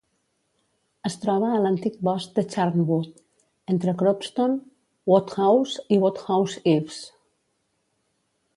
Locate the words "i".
5.97-6.01